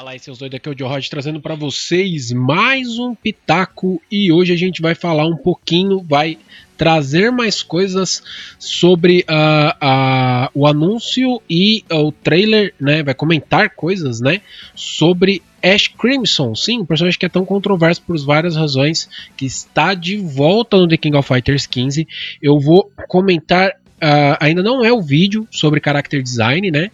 [0.00, 4.00] Fala aí, seus doidos, aqui é o Joe Rod trazendo para vocês mais um Pitaco
[4.10, 6.38] e hoje a gente vai falar um pouquinho, vai
[6.74, 8.22] trazer mais coisas
[8.58, 13.02] sobre uh, uh, o anúncio e uh, o trailer, né?
[13.02, 14.40] Vai comentar coisas, né?
[14.74, 19.92] Sobre Ash Crimson, sim, um personagem que é tão controverso por várias razões, que está
[19.92, 22.08] de volta no The King of Fighters 15.
[22.40, 26.90] Eu vou comentar Uh, ainda não é o vídeo sobre character design, né?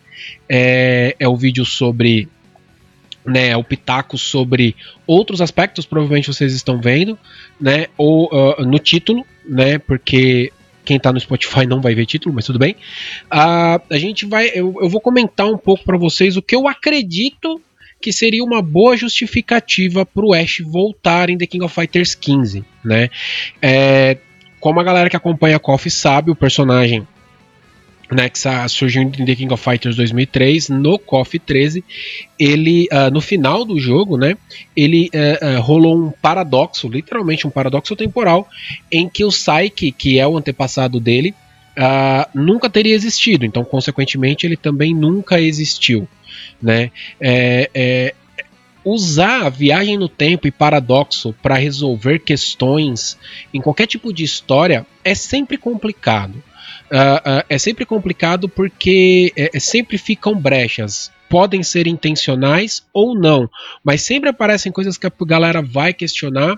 [0.49, 2.29] É, é o vídeo sobre
[3.27, 4.77] né, o pitaco sobre
[5.07, 7.19] outros aspectos, provavelmente vocês estão vendo,
[7.61, 10.53] né, ou uh, no título, né, porque
[10.85, 12.77] quem está no Spotify não vai ver título, mas tudo bem.
[13.27, 16.69] Uh, a gente vai, eu, eu vou comentar um pouco para vocês o que eu
[16.69, 17.61] acredito
[18.01, 22.65] que seria uma boa justificativa para o Ash voltar em The King of Fighters 15,
[22.85, 23.09] né?
[23.61, 24.19] É,
[24.61, 27.07] como a galera que acompanha a KOF sabe, o personagem
[28.11, 31.85] né, que surgiu em The King of Fighters 2003, no KOF 13,
[32.39, 34.37] ele, uh, no final do jogo, né,
[34.77, 38.49] ele uh, uh, rolou um paradoxo, literalmente um paradoxo temporal,
[38.91, 41.35] em que o Psyche, que é o antepassado dele,
[42.35, 46.09] nunca teria existido, então, consequentemente, ele também nunca existiu,
[46.63, 46.91] né,
[47.21, 48.15] é, é,
[48.83, 53.19] usar a viagem no tempo e paradoxo para resolver questões
[53.53, 56.41] em qualquer tipo de história é sempre complicado.
[56.87, 61.11] Uh, é sempre complicado porque é, é, sempre ficam brechas.
[61.29, 63.51] Podem ser intencionais ou não,
[63.83, 66.57] mas sempre aparecem coisas que a galera vai questionar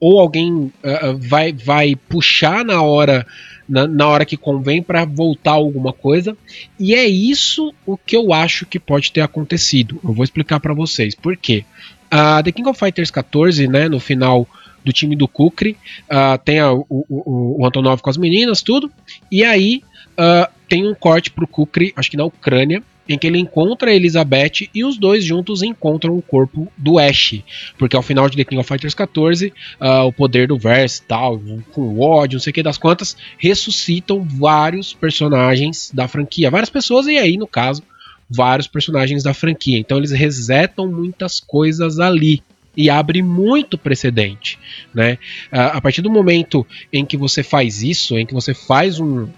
[0.00, 0.72] ou alguém uh,
[1.18, 3.26] vai, vai puxar na hora
[3.68, 6.36] na, na hora que convém para voltar alguma coisa.
[6.78, 10.00] E é isso o que eu acho que pode ter acontecido.
[10.02, 11.64] Eu vou explicar para vocês por quê.
[12.10, 14.48] A The King of Fighters 14, né, no final
[14.86, 15.76] do time do Kukri.
[16.04, 18.90] Uh, tem a, o, o, o, Antonov com as meninas, tudo.
[19.30, 23.38] E aí uh, tem um corte pro Kukri, acho que na Ucrânia, em que ele
[23.38, 27.40] encontra a Elizabeth e os dois juntos encontram o corpo do Ash.
[27.76, 31.02] Porque ao final de The King of Fighters 14, uh, ah, o poder do Verse
[31.02, 31.40] tal,
[31.72, 36.50] com o ódio, não sei o que das quantas, ressuscitam vários personagens da franquia.
[36.50, 37.82] Várias pessoas, e aí, no caso,
[38.28, 39.78] vários personagens da franquia.
[39.78, 42.42] Então eles resetam muitas coisas ali
[42.76, 44.58] e abre muito precedente,
[44.94, 45.18] né?
[45.50, 49.28] A partir do momento em que você faz isso, em que você faz um,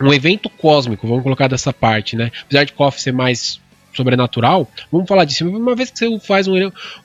[0.00, 2.30] um evento cósmico, vamos colocar dessa parte, né?
[2.44, 3.60] Apesar de KOF ser mais
[3.94, 5.48] sobrenatural, vamos falar disso.
[5.48, 6.54] Uma vez que você faz um,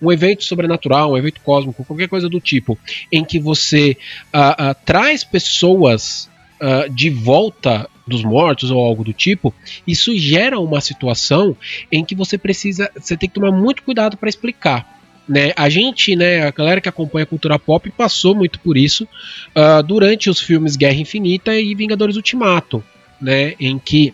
[0.02, 2.78] um evento sobrenatural, um evento cósmico, qualquer coisa do tipo,
[3.12, 3.98] em que você
[4.34, 6.30] uh, uh, traz pessoas
[6.62, 9.54] uh, de volta dos mortos ou algo do tipo,
[9.88, 11.56] isso gera uma situação
[11.92, 15.52] em que você precisa, você tem que tomar muito cuidado para explicar né?
[15.56, 19.08] A gente, né, a galera que acompanha a cultura pop passou muito por isso
[19.56, 22.84] uh, durante os filmes Guerra Infinita e Vingadores Ultimato,
[23.22, 24.14] né, em que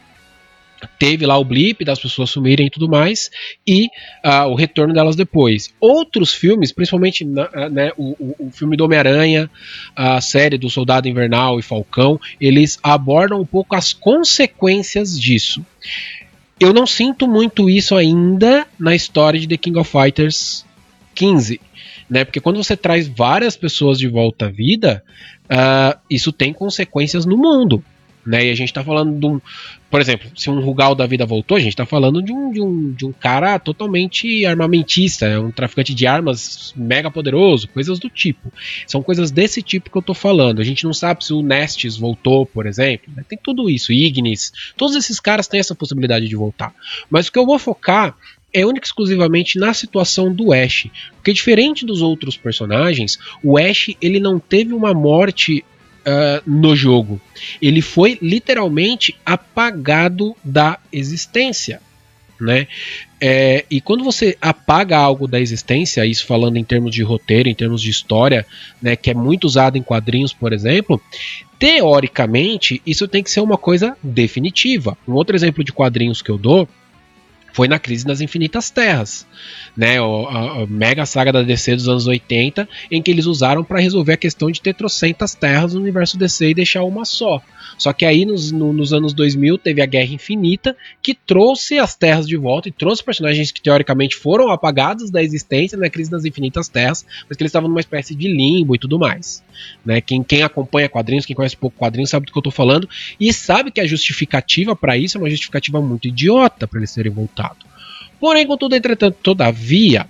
[0.97, 3.29] teve lá o blip das pessoas sumirem e tudo mais
[3.67, 3.87] e
[4.23, 5.73] uh, o retorno delas depois.
[5.79, 9.49] Outros filmes, principalmente uh, né, o, o, o, filme do Homem-Aranha,
[9.95, 15.65] a série do Soldado Invernal e Falcão, eles abordam um pouco as consequências disso.
[16.59, 20.65] Eu não sinto muito isso ainda na história de The King of Fighters
[21.15, 21.59] 15,
[22.09, 22.23] né?
[22.23, 25.03] Porque quando você traz várias pessoas de volta à vida,
[25.45, 27.83] uh, isso tem consequências no mundo.
[28.25, 28.45] Né?
[28.45, 29.41] E a gente tá falando de um.
[29.89, 32.61] Por exemplo, se um Rugal da vida voltou, a gente tá falando de um, de
[32.61, 38.07] um, de um cara totalmente armamentista, é um traficante de armas mega poderoso, coisas do
[38.07, 38.53] tipo.
[38.85, 40.61] São coisas desse tipo que eu tô falando.
[40.61, 43.11] A gente não sabe se o Nestes voltou, por exemplo.
[43.15, 43.23] Né?
[43.27, 44.51] Tem tudo isso, Ignis.
[44.77, 46.71] Todos esses caras têm essa possibilidade de voltar.
[47.09, 48.15] Mas o que eu vou focar
[48.53, 53.95] é única e exclusivamente na situação do Ash, porque diferente dos outros personagens, o Ash
[54.01, 55.63] ele não teve uma morte
[55.99, 57.21] uh, no jogo,
[57.61, 61.81] ele foi literalmente apagado da existência.
[62.39, 62.67] Né?
[63.19, 67.53] É, e quando você apaga algo da existência, isso falando em termos de roteiro, em
[67.53, 68.45] termos de história,
[68.81, 71.01] né, que é muito usado em quadrinhos, por exemplo,
[71.59, 74.97] teoricamente isso tem que ser uma coisa definitiva.
[75.05, 76.67] Um outro exemplo de quadrinhos que eu dou
[77.53, 79.25] foi na crise das infinitas terras,
[79.75, 79.99] né?
[79.99, 84.13] A, a, mega saga da DC dos anos 80, em que eles usaram para resolver
[84.13, 87.41] a questão de ter trocentas terras no universo DC e deixar uma só.
[87.77, 91.95] Só que aí nos, no, nos anos 2000 teve a Guerra Infinita, que trouxe as
[91.95, 96.25] terras de volta e trouxe personagens que teoricamente foram apagados da existência na crise das
[96.25, 99.43] infinitas terras, mas que eles estavam numa espécie de limbo e tudo mais.
[99.85, 100.01] Né?
[100.01, 102.87] Quem, quem acompanha quadrinhos, quem conhece pouco quadrinhos, sabe do que eu estou falando
[103.19, 107.11] e sabe que a justificativa para isso é uma justificativa muito idiota para eles terem
[107.39, 107.57] voltado.
[108.19, 110.05] Porém, contudo, entretanto, todavia,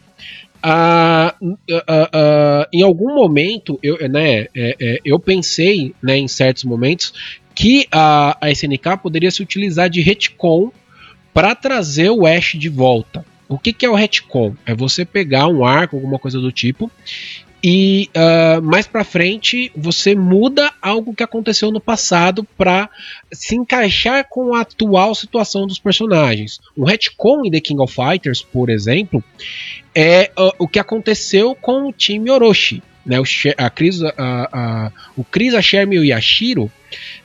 [0.65, 6.63] uh, uh, uh, em algum momento eu, né, é, é, eu pensei né, em certos
[6.63, 7.13] momentos
[7.53, 10.71] que a, a SNK poderia se utilizar de retcon
[11.33, 13.23] para trazer o Ash de volta.
[13.47, 14.55] O que, que é o retcon?
[14.65, 16.91] É você pegar um arco, alguma coisa do tipo,
[17.63, 22.89] e uh, mais para frente você muda algo que aconteceu no passado para
[23.31, 26.59] se encaixar com a atual situação dos personagens.
[26.77, 29.23] Um retcon em The King of Fighters, por exemplo,
[29.93, 32.81] é uh, o que aconteceu com o time Orochi.
[33.05, 33.23] Né, o,
[33.57, 36.71] a Chris, a, a, o Chris, a Sherm e o Yashiro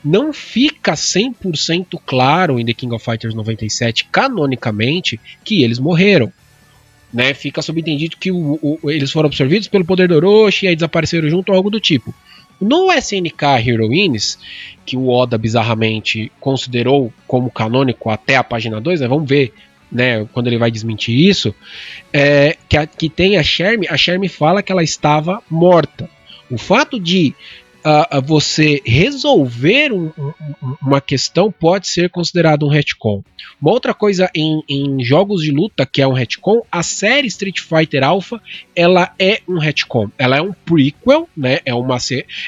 [0.02, 6.32] não fica 100% claro em The King of Fighters 97, canonicamente, que eles morreram
[7.14, 7.32] né?
[7.32, 11.30] Fica subentendido que o, o, eles foram absorvidos pelo poder do Orochi e aí desapareceram
[11.30, 12.12] junto ou algo do tipo.
[12.60, 14.38] No SNK Heroines,
[14.84, 19.08] que o Oda bizarramente considerou como canônico até a página 2, né?
[19.08, 19.52] Vamos ver
[19.90, 21.54] né, quando ele vai desmentir isso,
[22.12, 26.10] é, que, a, que tem a Sherm, a Sherm fala que ela estava morta.
[26.50, 27.32] O fato de
[27.84, 30.32] uh, você resolver um, um,
[30.82, 33.22] uma questão pode ser considerado um retcon.
[33.60, 37.60] Uma outra coisa em, em, jogos de luta que é um retcon, a série Street
[37.60, 38.40] Fighter Alpha,
[38.74, 40.10] ela é um retcon.
[40.18, 41.60] Ela é um prequel, né?
[41.64, 41.98] É uma,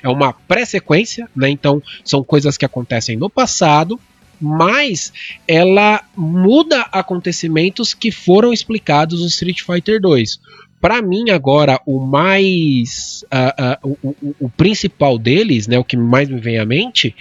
[0.02, 1.50] é uma pré-sequência, né?
[1.50, 4.00] Então são coisas que acontecem no passado
[4.38, 5.14] mas
[5.48, 10.38] ela muda acontecimentos que foram explicados no Street Fighter 2.
[10.86, 13.24] Para mim, agora, o mais.
[13.24, 17.12] Uh, uh, o, o, o, principal deles, né, o que mais me vem à mente,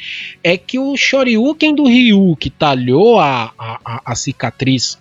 [0.44, 5.00] é que o Shoryuken do Ryu, que talhou a, a, a cicatriz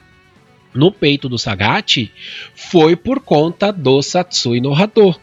[0.72, 2.11] no peito do Sagat,
[2.55, 5.14] foi por conta do Satsui no Hado.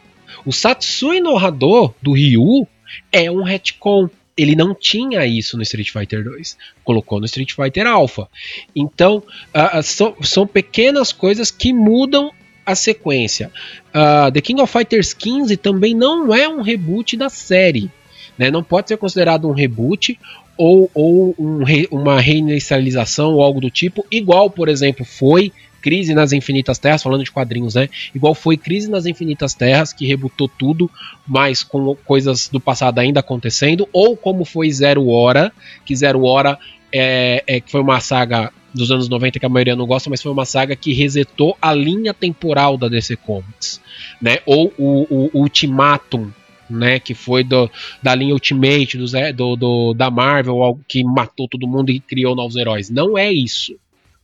[0.45, 2.67] O Satsui no Hado do Ryu
[3.11, 4.07] é um retcon
[4.37, 6.57] ele não tinha isso no Street Fighter 2.
[6.83, 8.29] Colocou no Street Fighter Alpha.
[8.75, 9.23] Então,
[9.53, 12.31] uh, são, são pequenas coisas que mudam
[12.65, 13.51] a sequência.
[13.89, 17.89] Uh, The King of Fighters 15 também não é um reboot da série.
[18.37, 18.49] Né?
[18.49, 20.17] Não pode ser considerado um reboot
[20.57, 26.13] ou, ou um re, uma reinicialização ou algo do tipo, igual, por exemplo, foi Crise
[26.13, 27.89] nas Infinitas Terras, falando de quadrinhos, né?
[28.13, 30.89] Igual foi Crise nas Infinitas Terras, que rebutou tudo,
[31.27, 35.51] mas com coisas do passado ainda acontecendo, ou como foi Zero Hora,
[35.83, 36.59] que Zero Hora
[36.93, 40.31] é, é, foi uma saga dos anos 90 que a maioria não gosta, mas foi
[40.31, 43.81] uma saga que resetou a linha temporal da DC Comics,
[44.21, 44.37] né?
[44.45, 46.31] Ou o, o, Ultimatum,
[46.69, 46.99] né?
[46.99, 47.69] Que foi do,
[48.01, 52.35] da linha Ultimate do, do, do, da Marvel, algo que matou todo mundo e criou
[52.35, 52.89] novos heróis.
[52.89, 53.75] Não é isso.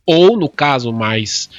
[0.06, 1.50] Ou no caso mais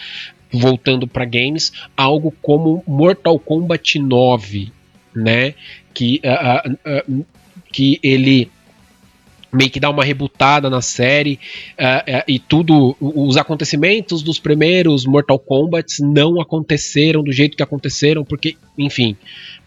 [0.51, 4.71] voltando para games, algo como Mortal Kombat 9,
[5.15, 5.53] né?
[5.93, 7.25] Que, uh, uh, uh,
[7.71, 8.49] que ele
[9.51, 11.39] meio que dá uma rebutada na série
[11.79, 17.63] uh, uh, e tudo os acontecimentos dos primeiros Mortal Kombat não aconteceram do jeito que
[17.63, 19.17] aconteceram porque enfim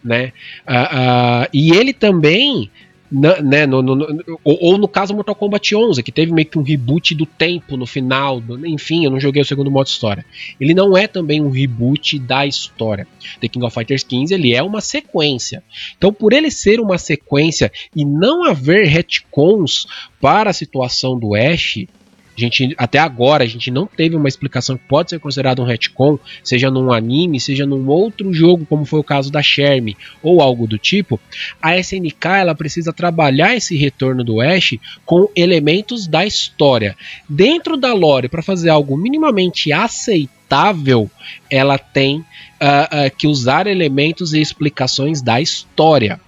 [0.03, 0.33] né?
[0.67, 2.69] Uh, e ele também
[3.13, 6.57] na, né, no, no, no, ou, no caso Mortal Kombat 11, que teve meio que
[6.57, 10.25] um reboot do tempo no final, enfim, eu não joguei o segundo modo história.
[10.59, 13.07] Ele não é também um reboot da história.
[13.39, 15.63] The King of Fighters 15 ele é uma sequência.
[15.95, 19.85] Então, por ele ser uma sequência e não haver retcons
[20.19, 21.85] para a situação do Ash,
[22.35, 25.65] a gente, até agora a gente não teve uma explicação que pode ser considerado um
[25.65, 30.41] retcon, seja num anime, seja num outro jogo, como foi o caso da Sherm ou
[30.41, 31.19] algo do tipo.
[31.61, 36.95] A SNK ela precisa trabalhar esse retorno do Ash com elementos da história.
[37.29, 41.09] Dentro da lore, para fazer algo minimamente aceitável,
[41.49, 46.19] ela tem uh, uh, que usar elementos e explicações da história.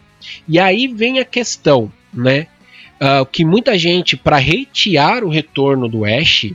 [0.48, 2.48] E aí vem a questão, né?
[3.02, 6.52] Uh, que muita gente, para hatear o retorno do Ash,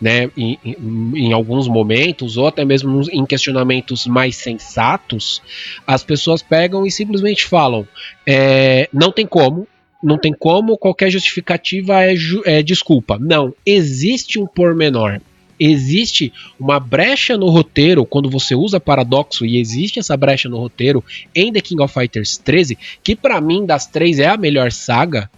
[0.00, 0.76] né, em, em,
[1.14, 5.40] em, alguns momentos, ou até mesmo em questionamentos mais sensatos,
[5.86, 7.86] as pessoas pegam e simplesmente falam:
[8.26, 9.66] é, não tem como,
[10.02, 13.16] não tem como, qualquer justificativa é, ju é desculpa.
[13.18, 15.20] Não, existe um pormenor.
[15.60, 21.04] Existe uma brecha no roteiro quando você usa paradoxo, e existe essa brecha no roteiro
[21.32, 25.30] em The King of Fighters 13, que para mim das três é a melhor saga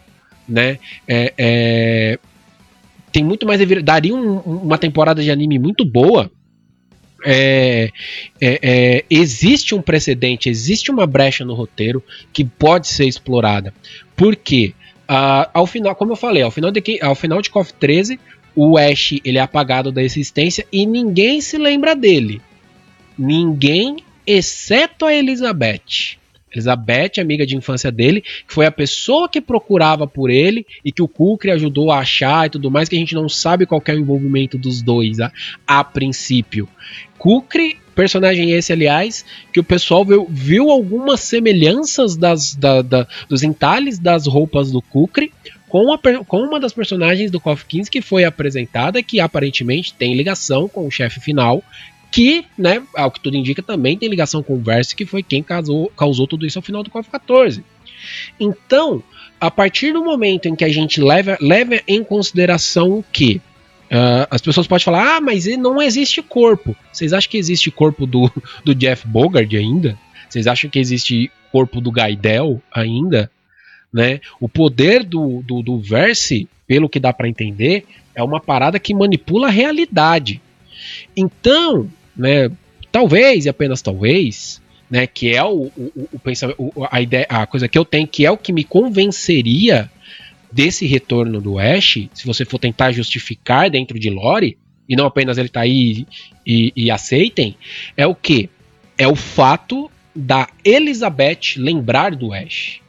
[0.49, 0.79] né?
[1.07, 2.19] É, é,
[3.13, 6.31] tem muito mais daria um, uma temporada de anime muito boa.
[7.27, 7.91] É,
[8.39, 13.73] é, é, existe um precedente, existe uma brecha no roteiro que pode ser explorada.
[14.15, 14.75] Porque
[15.09, 18.19] uh, ao final, como eu falei, ao final de ao final de KOF 13,
[18.55, 22.43] o Ash ele é apagado da existência e ninguém se lembra dele.
[23.17, 23.97] Ninguém,
[24.27, 26.19] exceto a Elizabeth.
[26.55, 31.03] Elizabeth, amiga de infância dele, que foi a pessoa que procurava por ele e que
[31.03, 33.93] o Kukri ajudou a achar e tudo mais, que a gente não sabe qual é
[33.93, 35.33] o envolvimento dos dois a,
[35.67, 36.69] a princípio.
[37.19, 43.43] Kukri, personagem esse, aliás, que o pessoal viu, viu algumas semelhanças das, da, da, dos
[43.43, 45.33] entalhes das roupas do Kukri
[45.75, 50.15] com, a, com, uma das personagens do KOF 15 que foi apresentada, que aparentemente tem
[50.15, 51.65] ligação com o chefe final,
[52.15, 55.43] que, né, ao que tudo indica, também tem ligação com o Verse, que foi quem
[55.43, 57.65] causou, causou tudo isso ao final do KOF 14.
[58.39, 59.03] Então,
[59.41, 63.41] a partir do momento em que a gente leva, leva em consideração o que?
[63.87, 66.77] Uh, as pessoas podem falar, ah, mas não existe corpo.
[66.93, 68.31] Vocês acham que existe corpo do,
[68.65, 69.99] do Jeff Bogard ainda?
[70.29, 73.29] Vocês acham que existe corpo do Gaidel ainda?
[73.93, 74.21] Né?
[74.39, 78.95] O poder do, do, do Verse, pelo que dá para entender, é uma parada que
[78.95, 80.41] manipula a realidade.
[81.17, 82.51] Então, né,
[82.91, 87.69] talvez e apenas talvez, né, que é o, o, o pensamento, a ideia, a coisa
[87.69, 89.91] que eu tenho, que é o que me convenceria
[90.53, 94.57] desse retorno do Ash, se você for tentar justificar dentro de lore,
[94.89, 96.07] e não apenas ele tá aí
[96.47, 97.57] e, e aceitem,
[97.97, 98.49] é o que?
[98.97, 102.81] É o fato da Elizabeth lembrar do Ash.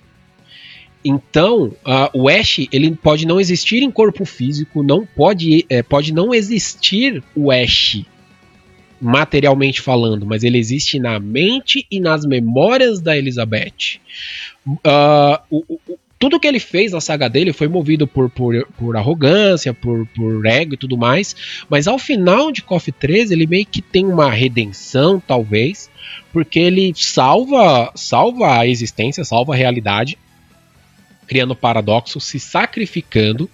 [1.03, 6.13] Então, uh, o Ash ele pode não existir em corpo físico, não pode, é, pode
[6.13, 8.03] não existir o Ash
[9.01, 13.99] materialmente falando, mas ele existe na mente e nas memórias da Elizabeth.
[14.65, 18.95] Uh, o, o, tudo que ele fez na saga dele foi movido por, por, por
[18.95, 21.35] arrogância, por, por ego e tudo mais,
[21.69, 25.89] mas ao final de KOF 13 ele meio que tem uma redenção, talvez,
[26.31, 30.17] porque ele salva, salva a existência, salva a realidade,
[31.27, 33.49] criando paradoxo, se sacrificando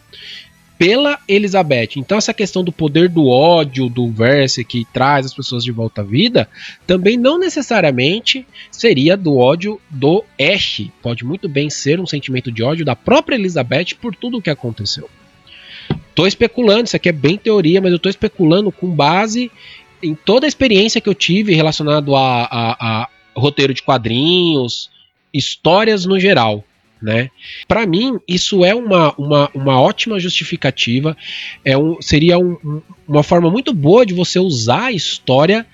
[0.81, 1.89] pela Elizabeth.
[1.97, 6.01] Então essa questão do poder do ódio do Verse que traz as pessoas de volta
[6.01, 6.50] à vida,
[6.88, 10.88] também não necessariamente seria do ódio do Ash.
[11.00, 14.50] Pode muito bem ser um sentimento de ódio da própria Elizabeth por tudo o que
[14.50, 15.07] aconteceu.
[16.15, 19.51] Tô especulando, isso aqui é bem teoria, mas eu tô especulando com base
[20.01, 24.89] em toda a experiência que eu tive relacionado a, a, a roteiro de quadrinhos,
[25.31, 26.65] histórias no geral
[27.01, 27.29] né?
[27.67, 31.17] Para mim, isso é uma, uma, uma ótima justificativa,
[31.65, 35.65] é um, seria um, uma forma muito boa de você usar a história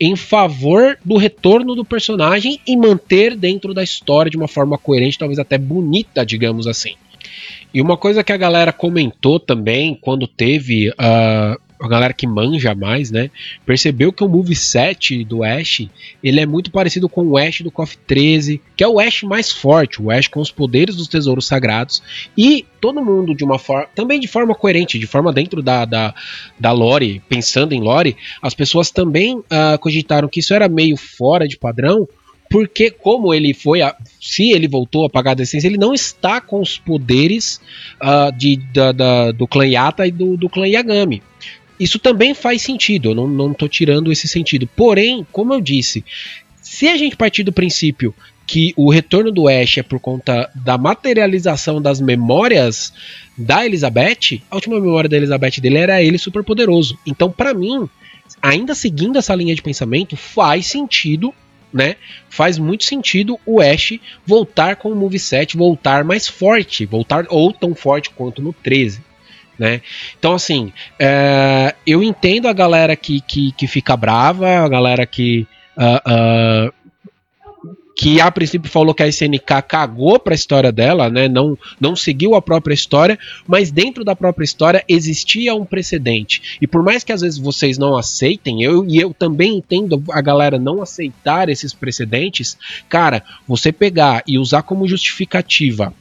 [0.00, 5.18] em favor do retorno do personagem e manter dentro da história de uma forma coerente,
[5.18, 6.94] talvez até bonita, digamos assim.
[7.74, 12.74] E uma coisa que a galera comentou também quando teve uh, a galera que manja
[12.74, 13.30] mais, né,
[13.64, 15.86] percebeu que o moveset do Ash,
[16.22, 19.52] ele é muito parecido com o Ash do KOF 13, que é o Ash mais
[19.52, 22.02] forte, o Ash com os poderes dos tesouros sagrados,
[22.36, 26.14] e todo mundo de uma forma, também de forma coerente, de forma dentro da, da,
[26.58, 31.46] da lore, pensando em lore, as pessoas também uh, cogitaram que isso era meio fora
[31.46, 32.08] de padrão,
[32.50, 36.40] porque como ele foi, a, se ele voltou a pagar a decência, ele não está
[36.40, 37.60] com os poderes
[38.00, 41.22] uh, de, da, da, do clã Yata e do, do clã Yagami.
[41.78, 44.66] Isso também faz sentido, eu não, tô tirando esse sentido.
[44.66, 46.04] Porém, como eu disse,
[46.62, 48.14] se a gente partir do princípio
[48.46, 52.92] que o retorno do Ash é por conta da materialização das memórias
[53.36, 56.98] da Elizabeth, a última memória da Elizabeth dele era ele super poderoso.
[57.04, 57.88] Então, para mim,
[58.40, 61.34] ainda seguindo essa linha de pensamento, faz sentido,
[61.72, 61.96] né?
[62.30, 67.74] Faz muito sentido o Ash voltar com o moveset, voltar mais forte, voltar ou tão
[67.74, 69.05] forte quanto no 13
[69.58, 69.80] né?
[70.18, 75.46] Então, assim, é, eu entendo a galera que, que, que, fica brava, a galera que.
[75.76, 76.86] Uh, uh,
[77.96, 81.28] que a princípio falou que a SNK cagou para a história dela, né?
[81.28, 86.58] Não, não seguiu a própria história, mas dentro da própria história existia um precedente.
[86.60, 90.20] E por mais que às vezes vocês não aceitem, eu e eu também entendo a
[90.20, 95.92] galera não aceitar esses precedentes, cara, você pegar e usar como justificativa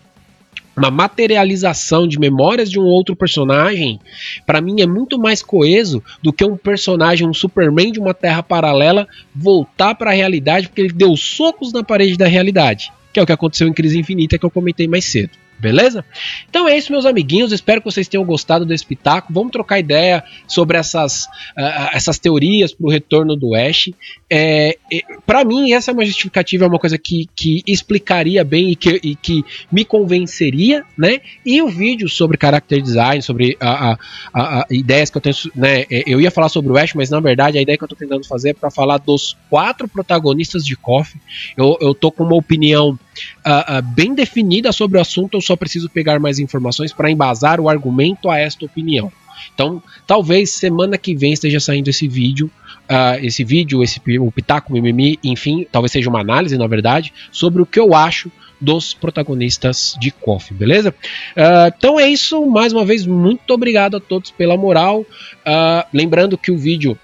[0.75, 3.99] uma materialização de memórias de um outro personagem,
[4.45, 8.43] para mim é muito mais coeso do que um personagem, um Superman de uma terra
[8.43, 13.23] paralela, voltar para a realidade porque ele deu socos na parede da realidade, que é
[13.23, 15.31] o que aconteceu em Crise Infinita que eu comentei mais cedo.
[15.57, 16.03] Beleza?
[16.49, 17.51] Então é isso, meus amiguinhos.
[17.51, 19.31] Espero que vocês tenham gostado desse pitaco.
[19.31, 21.25] Vamos trocar ideia sobre essas,
[21.57, 23.89] uh, essas teorias para o retorno do Ash.
[24.29, 28.71] É, é, para mim, essa é uma justificativa, é uma coisa que, que explicaria bem
[28.71, 31.21] e que, e que me convenceria, né?
[31.45, 33.99] E o vídeo sobre character design, sobre a, a,
[34.33, 35.35] a, ideias que eu tenho.
[35.55, 35.85] Né?
[35.89, 37.97] É, eu ia falar sobre o Ash, mas na verdade a ideia que eu estou
[37.97, 41.15] tentando fazer é para falar dos quatro protagonistas de KOF.
[41.55, 42.99] Eu, eu tô com uma opinião
[43.45, 47.59] uh, uh, bem definida sobre o assunto, eu só preciso pegar mais informações para embasar
[47.59, 49.11] o argumento a esta opinião.
[49.53, 52.49] Então, talvez semana que vem esteja saindo esse vídeo,
[52.89, 57.61] uh, esse vídeo, esse o Pitaco Mimimi, enfim, talvez seja uma análise, na verdade, sobre
[57.61, 60.89] o que eu acho dos protagonistas de KOF, beleza?
[61.35, 65.01] Uh, então é isso, mais uma vez, muito obrigado a todos pela moral.
[65.01, 66.97] Uh, lembrando que o vídeo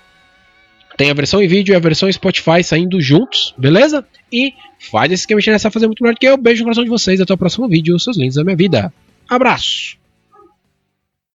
[1.02, 4.06] tem a versão em vídeo e a versão Spotify saindo juntos, beleza?
[4.32, 4.54] E
[4.92, 6.38] faz esse esquema de fazer muito melhor do que eu.
[6.38, 7.20] Beijo no coração de vocês.
[7.20, 8.00] Até o próximo vídeo.
[8.00, 8.94] Seus lindos da minha vida.
[9.28, 10.01] Abraço!